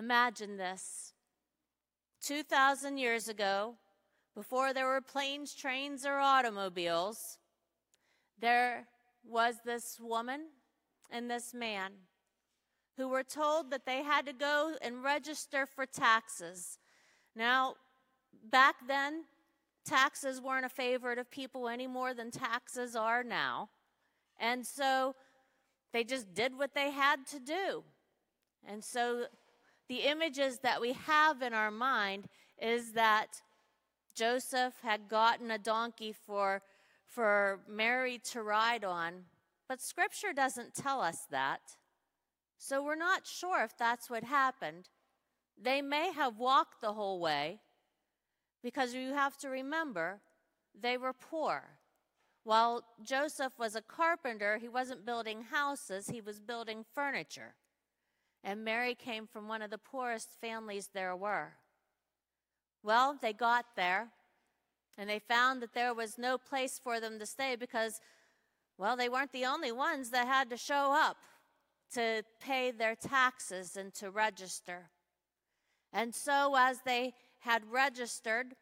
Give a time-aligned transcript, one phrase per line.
[0.00, 1.12] Imagine this
[2.22, 3.74] 2,000 years ago,
[4.34, 7.36] before there were planes, trains, or automobiles,
[8.40, 8.86] there
[9.22, 10.46] was this woman
[11.10, 11.92] and this man
[12.96, 16.78] who were told that they had to go and register for taxes.
[17.36, 17.74] Now,
[18.50, 19.24] back then,
[19.84, 23.68] taxes weren't a favorite of people any more than taxes are now.
[24.38, 25.14] And so
[25.92, 27.84] they just did what they had to do.
[28.66, 29.26] And so
[29.90, 32.28] the images that we have in our mind
[32.62, 33.42] is that
[34.14, 36.62] Joseph had gotten a donkey for,
[37.08, 39.24] for Mary to ride on,
[39.68, 41.74] but scripture doesn't tell us that.
[42.56, 44.88] So we're not sure if that's what happened.
[45.60, 47.58] They may have walked the whole way
[48.62, 50.20] because you have to remember
[50.80, 51.64] they were poor.
[52.44, 57.54] While Joseph was a carpenter, he wasn't building houses, he was building furniture.
[58.42, 61.54] And Mary came from one of the poorest families there were.
[62.82, 64.08] Well, they got there
[64.96, 68.00] and they found that there was no place for them to stay because,
[68.78, 71.18] well, they weren't the only ones that had to show up
[71.94, 74.90] to pay their taxes and to register.
[75.92, 78.54] And so, as they had registered,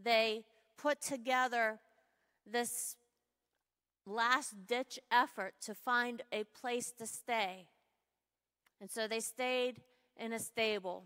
[0.00, 0.44] they
[0.76, 1.78] put together
[2.50, 2.96] this
[4.04, 7.66] last ditch effort to find a place to stay.
[8.82, 9.80] And so they stayed
[10.18, 11.04] in a stable.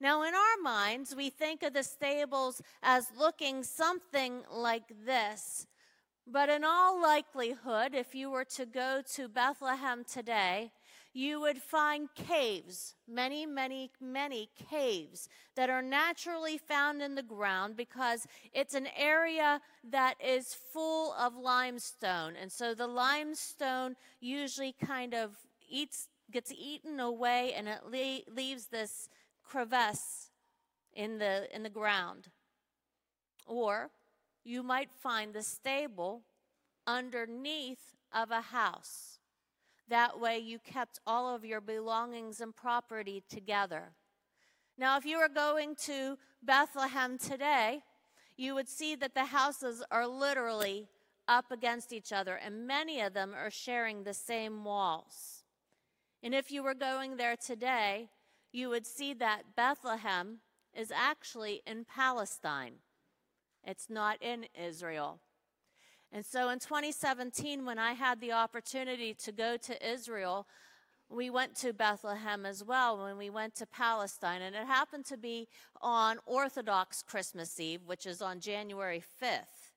[0.00, 5.68] Now, in our minds, we think of the stables as looking something like this.
[6.26, 10.72] But in all likelihood, if you were to go to Bethlehem today,
[11.12, 17.76] you would find caves, many, many, many caves that are naturally found in the ground
[17.76, 22.34] because it's an area that is full of limestone.
[22.40, 25.36] And so the limestone usually kind of
[25.68, 29.08] eats, gets eaten away and it le- leaves this
[29.42, 30.30] crevice
[30.92, 32.28] in the, in the ground.
[33.46, 33.90] Or
[34.44, 36.22] you might find the stable
[36.86, 39.18] underneath of a house.
[39.88, 43.92] That way, you kept all of your belongings and property together.
[44.78, 47.82] Now, if you were going to Bethlehem today,
[48.36, 50.86] you would see that the houses are literally
[51.28, 55.39] up against each other, and many of them are sharing the same walls.
[56.22, 58.10] And if you were going there today,
[58.52, 60.40] you would see that Bethlehem
[60.74, 62.74] is actually in Palestine.
[63.64, 65.20] It's not in Israel.
[66.12, 70.46] And so in 2017, when I had the opportunity to go to Israel,
[71.08, 74.42] we went to Bethlehem as well when we went to Palestine.
[74.42, 75.48] And it happened to be
[75.80, 79.72] on Orthodox Christmas Eve, which is on January 5th,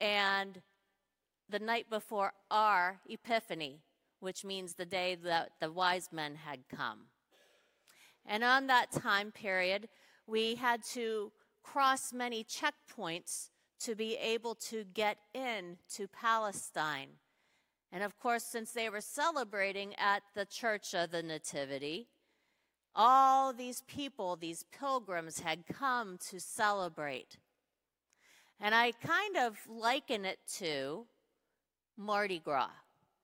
[0.00, 0.62] and
[1.48, 3.80] the night before our Epiphany,
[4.20, 7.06] which means the day that the wise men had come.
[8.26, 9.88] And on that time period,
[10.26, 17.08] we had to cross many checkpoints to be able to get in to Palestine.
[17.90, 22.08] And of course, since they were celebrating at the Church of the Nativity,
[22.94, 27.38] all these people, these pilgrims, had come to celebrate.
[28.60, 31.06] And I kind of liken it to
[31.96, 32.70] Mardi Gras.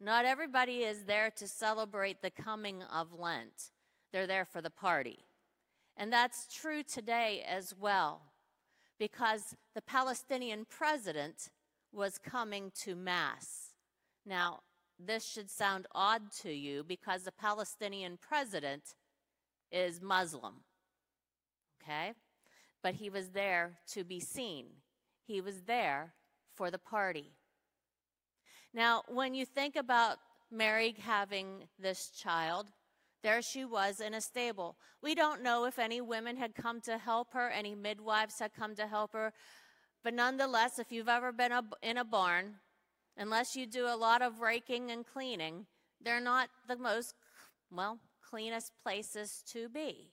[0.05, 3.71] Not everybody is there to celebrate the coming of Lent,
[4.13, 5.21] they're there for the party.
[5.97, 8.21] And that's true today as well
[8.99, 11.49] because the Palestinian president
[11.91, 13.71] was coming to Mass.
[14.27, 14.61] Now,
[14.99, 18.97] this should sound odd to you because the Palestinian president
[19.73, 20.57] is Muslim.
[21.83, 22.13] Okay?
[22.83, 24.67] But he was there to be seen,
[25.27, 26.13] he was there
[26.53, 27.33] for the party.
[28.75, 30.19] Now, when you think about
[30.51, 32.67] Mary having this child,
[33.23, 34.77] there she was in a stable.
[35.01, 38.75] We don't know if any women had come to help her, any midwives had come
[38.75, 39.33] to help her.
[40.03, 41.53] But nonetheless, if you've ever been
[41.83, 42.57] in a barn,
[43.17, 45.67] unless you do a lot of raking and cleaning,
[46.03, 47.15] they're not the most,
[47.71, 50.11] well, cleanest places to be.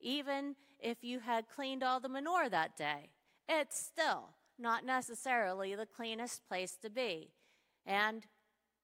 [0.00, 3.10] Even if you had cleaned all the manure that day,
[3.48, 7.28] it's still not necessarily the cleanest place to be.
[7.86, 8.26] And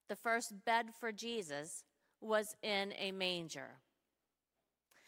[0.08, 1.84] the first bed for Jesus
[2.20, 3.80] was in a manger.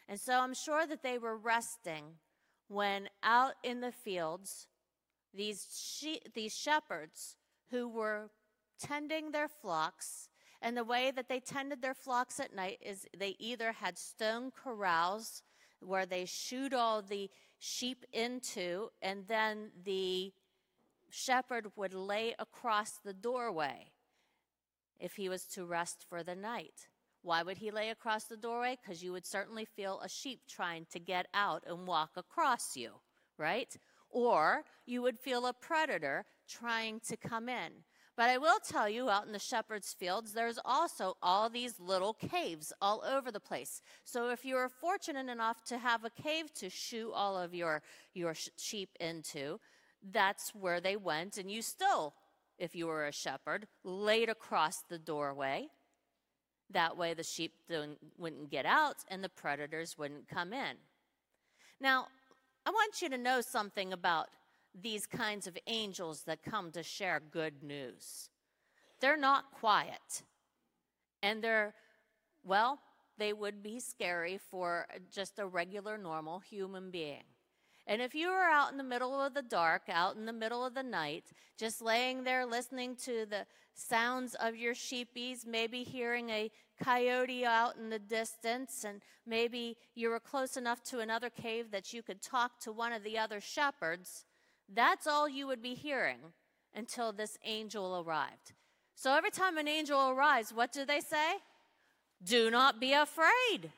[0.09, 2.19] And so I'm sure that they were resting
[2.69, 4.67] when out in the fields,
[5.35, 7.37] these, she- these shepherds
[7.71, 8.31] who were
[8.79, 10.29] tending their flocks,
[10.63, 14.51] and the way that they tended their flocks at night is they either had stone
[14.51, 15.43] corrals
[15.81, 20.33] where they shoot all the sheep into, and then the
[21.11, 23.93] shepherd would lay across the doorway
[24.99, 26.89] if he was to rest for the night.
[27.23, 28.79] Why would he lay across the doorway?
[28.81, 32.93] Because you would certainly feel a sheep trying to get out and walk across you,
[33.37, 33.75] right?
[34.09, 37.73] Or you would feel a predator trying to come in.
[38.17, 42.13] But I will tell you, out in the shepherd's fields, there's also all these little
[42.13, 43.81] caves all over the place.
[44.05, 47.83] So if you are fortunate enough to have a cave to shoot all of your,
[48.13, 49.59] your sheep into,
[50.13, 51.37] that's where they went.
[51.37, 52.15] And you still,
[52.59, 55.69] if you were a shepherd, laid across the doorway.
[56.71, 57.55] That way the sheep
[58.19, 60.77] wouldn't get out and the predators wouldn't come in.
[61.81, 62.07] Now,
[62.65, 64.29] I want you to know something about
[64.81, 68.31] these kinds of angels that come to share good news.
[69.01, 70.23] They're not quiet.
[71.23, 71.75] And they're,
[72.45, 72.79] well,
[73.19, 77.25] they would be scary for just a regular, normal human being.
[77.91, 80.65] And if you were out in the middle of the dark, out in the middle
[80.65, 81.25] of the night,
[81.59, 87.75] just laying there listening to the sounds of your sheepies, maybe hearing a coyote out
[87.75, 92.23] in the distance, and maybe you were close enough to another cave that you could
[92.23, 94.25] talk to one of the other shepherds,
[94.73, 96.21] that's all you would be hearing
[96.73, 98.53] until this angel arrived.
[98.95, 101.39] So every time an angel arrives, what do they say?
[102.23, 103.73] Do not be afraid.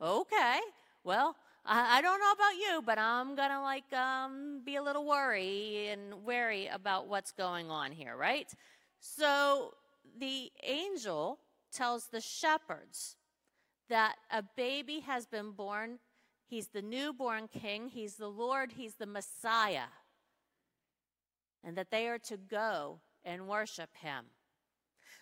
[0.00, 0.60] Okay,
[1.02, 1.34] well,
[1.64, 5.88] I, I don't know about you, but I'm gonna like um, be a little worry
[5.88, 8.52] and wary about what's going on here, right?
[9.00, 9.74] So
[10.18, 11.38] the angel
[11.72, 13.16] tells the shepherds
[13.88, 15.98] that a baby has been born.
[16.46, 17.88] He's the newborn king.
[17.88, 18.72] He's the Lord.
[18.72, 19.88] He's the Messiah
[21.64, 24.24] and that they are to go and worship him.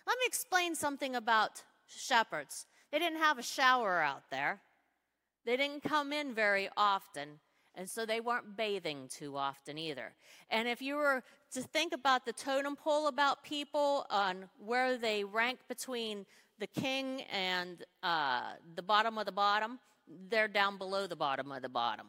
[0.07, 2.65] Let me explain something about shepherds.
[2.91, 4.61] They didn't have a shower out there,
[5.45, 7.39] they didn't come in very often.
[7.75, 10.13] And so they weren't bathing too often either.
[10.49, 15.23] And if you were to think about the totem pole about people on where they
[15.23, 16.25] rank between
[16.59, 19.79] the king and uh, the bottom of the bottom,
[20.29, 22.07] they're down below the bottom of the bottom.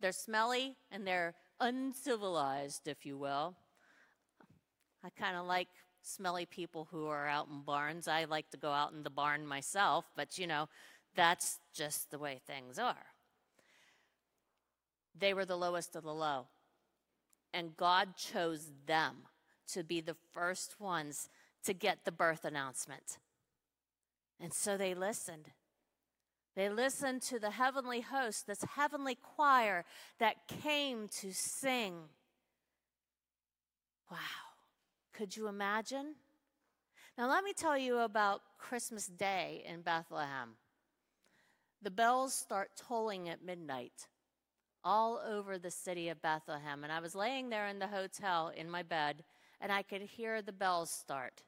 [0.00, 3.54] They're smelly and they're uncivilized, if you will.
[5.04, 5.68] I kind of like
[6.02, 8.08] smelly people who are out in barns.
[8.08, 10.68] I like to go out in the barn myself, but you know,
[11.16, 13.06] that's just the way things are.
[15.18, 16.46] They were the lowest of the low.
[17.52, 19.16] And God chose them
[19.72, 21.28] to be the first ones
[21.64, 23.18] to get the birth announcement.
[24.38, 25.50] And so they listened.
[26.54, 29.84] They listened to the heavenly host, this heavenly choir
[30.18, 31.94] that came to sing.
[34.10, 34.18] Wow.
[35.12, 36.14] Could you imagine?
[37.16, 40.56] Now, let me tell you about Christmas Day in Bethlehem.
[41.82, 44.08] The bells start tolling at midnight
[44.82, 46.84] all over the city of Bethlehem.
[46.84, 49.24] And I was laying there in the hotel in my bed,
[49.60, 51.42] and I could hear the bells start.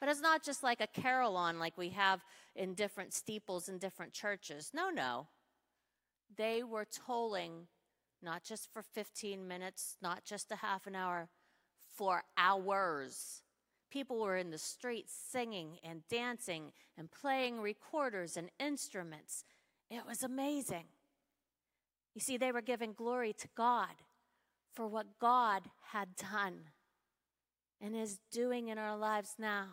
[0.00, 2.24] But it's not just like a carillon like we have
[2.56, 4.72] in different steeples in different churches.
[4.74, 5.28] No, no.
[6.36, 7.68] They were tolling
[8.22, 11.28] not just for 15 minutes, not just a half an hour,
[11.94, 13.42] for hours.
[13.90, 19.44] People were in the streets singing and dancing and playing recorders and instruments.
[19.90, 20.84] It was amazing.
[22.14, 23.94] You see, they were giving glory to God
[24.72, 26.60] for what God had done
[27.80, 29.66] and is doing in our lives now.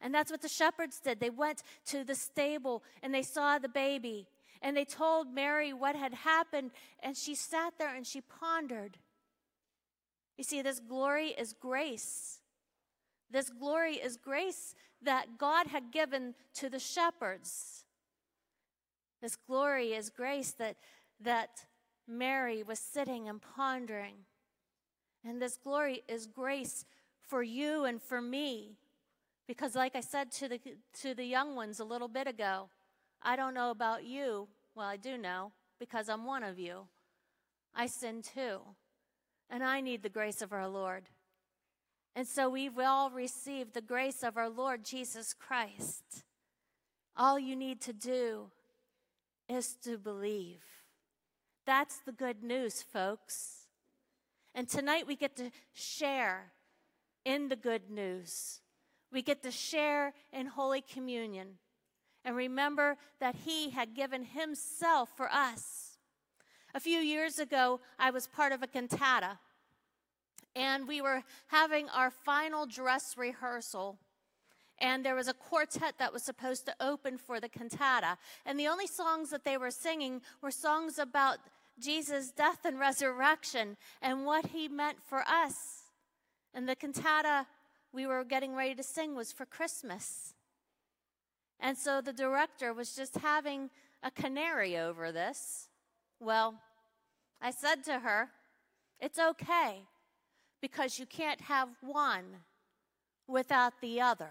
[0.00, 1.20] And that's what the shepherds did.
[1.20, 4.28] They went to the stable and they saw the baby
[4.60, 6.72] and they told Mary what had happened.
[7.02, 8.98] And she sat there and she pondered.
[10.36, 12.40] You see, this glory is grace.
[13.30, 17.85] This glory is grace that God had given to the shepherds.
[19.26, 20.76] This glory is grace that,
[21.20, 21.66] that
[22.06, 24.18] Mary was sitting and pondering.
[25.24, 26.84] And this glory is grace
[27.26, 28.76] for you and for me.
[29.48, 30.60] Because, like I said to the,
[31.00, 32.68] to the young ones a little bit ago,
[33.20, 34.46] I don't know about you.
[34.76, 36.86] Well, I do know because I'm one of you.
[37.74, 38.60] I sin too.
[39.50, 41.08] And I need the grace of our Lord.
[42.14, 46.22] And so we've all received the grace of our Lord Jesus Christ.
[47.16, 48.52] All you need to do
[49.48, 50.62] is to believe.
[51.66, 53.66] That's the good news, folks.
[54.54, 56.52] And tonight we get to share
[57.24, 58.60] in the good news.
[59.12, 61.58] We get to share in Holy Communion
[62.24, 65.98] and remember that He had given Himself for us.
[66.74, 69.38] A few years ago, I was part of a cantata,
[70.54, 73.98] and we were having our final dress rehearsal.
[74.78, 78.18] And there was a quartet that was supposed to open for the cantata.
[78.44, 81.38] And the only songs that they were singing were songs about
[81.78, 85.84] Jesus' death and resurrection and what he meant for us.
[86.52, 87.46] And the cantata
[87.92, 90.34] we were getting ready to sing was for Christmas.
[91.58, 93.70] And so the director was just having
[94.02, 95.68] a canary over this.
[96.20, 96.54] Well,
[97.40, 98.28] I said to her,
[99.00, 99.84] It's okay
[100.60, 102.44] because you can't have one
[103.26, 104.30] without the other.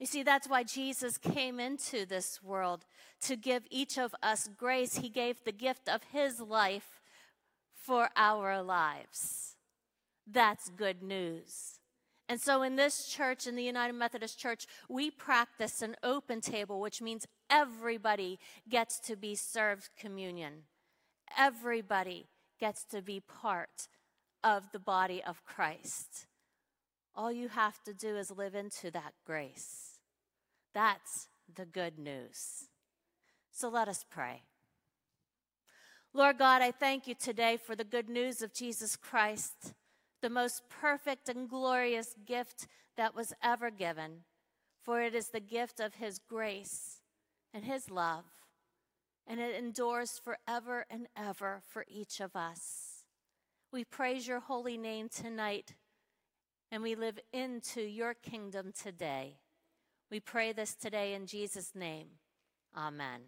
[0.00, 2.86] You see, that's why Jesus came into this world
[3.20, 4.96] to give each of us grace.
[4.96, 7.02] He gave the gift of His life
[7.74, 9.56] for our lives.
[10.26, 11.80] That's good news.
[12.30, 16.80] And so, in this church, in the United Methodist Church, we practice an open table,
[16.80, 18.38] which means everybody
[18.68, 20.62] gets to be served communion.
[21.36, 22.26] Everybody
[22.58, 23.88] gets to be part
[24.42, 26.26] of the body of Christ.
[27.14, 29.89] All you have to do is live into that grace.
[30.74, 32.68] That's the good news.
[33.50, 34.42] So let us pray.
[36.12, 39.74] Lord God, I thank you today for the good news of Jesus Christ,
[40.22, 44.24] the most perfect and glorious gift that was ever given,
[44.82, 47.00] for it is the gift of his grace
[47.54, 48.24] and his love,
[49.26, 53.04] and it endures forever and ever for each of us.
[53.72, 55.74] We praise your holy name tonight,
[56.72, 59.36] and we live into your kingdom today.
[60.10, 62.08] We pray this today in Jesus' name.
[62.76, 63.20] Amen.